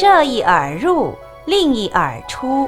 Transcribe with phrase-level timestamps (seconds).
[0.00, 1.14] 这一耳入，
[1.44, 2.66] 另一耳出。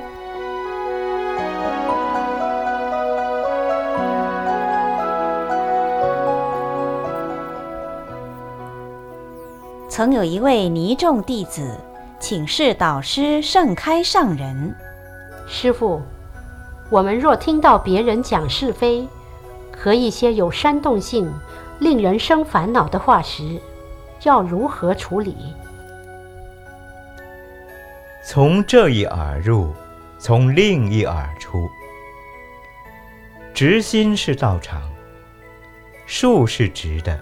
[9.88, 11.74] 曾有一位尼众弟子，
[12.20, 14.76] 请示导师盛开上人
[15.48, 16.02] ：“师傅，
[16.90, 19.09] 我们若听到别人讲是非
[19.74, 21.32] 和一些有煽动性、
[21.78, 23.59] 令人生烦恼的话时，
[24.23, 25.34] 要如何处理？”
[28.24, 29.74] 从这一耳入，
[30.16, 31.68] 从另一耳出。
[33.52, 34.88] 直心是道场，
[36.06, 37.18] 树是直的，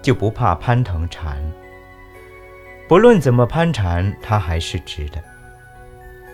[0.00, 1.36] 就不怕攀藤缠。
[2.86, 5.20] 不论怎么攀缠，它还是直的。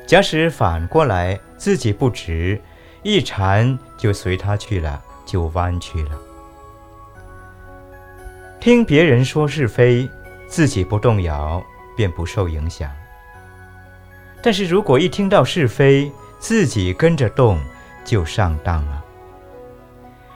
[0.06, 2.60] 假使反过来，自己不直，
[3.02, 6.18] 一缠就随它去了，就弯曲了。
[8.60, 10.06] 听别人说是非，
[10.46, 11.64] 自己不动摇，
[11.96, 12.90] 便不受影响。
[14.46, 16.08] 但是如果一听到是非，
[16.38, 17.58] 自己跟着动，
[18.04, 19.04] 就上当了。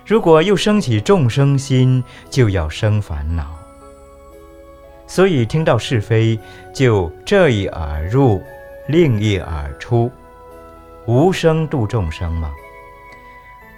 [0.05, 3.56] 如果又升起众生心，就要生烦恼。
[5.06, 6.36] 所以听到是非，
[6.75, 8.42] 就这一耳入，
[8.89, 10.11] 另一耳出，
[11.06, 12.52] 无声度众生嘛？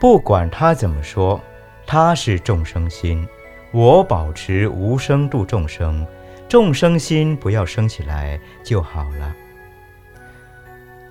[0.01, 1.39] 不管他怎么说，
[1.87, 3.29] 他是众生心，
[3.71, 6.07] 我保持无声度众生，
[6.49, 9.37] 众生心不要生起来就好了。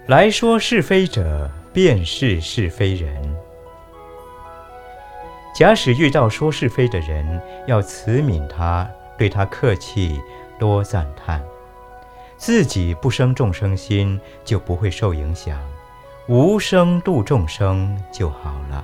[0.07, 3.11] 来说是非者，便是是非人。
[5.55, 8.89] 假使遇到说是非的人，要慈悯他。
[9.17, 10.19] 对他客气，
[10.57, 11.44] 多赞叹，
[12.35, 15.61] 自己不生众生心，就不会受影响，
[16.27, 18.84] 无声度众生就好了。